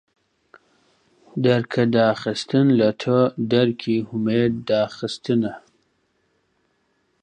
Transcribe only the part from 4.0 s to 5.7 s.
هومێد داخستنە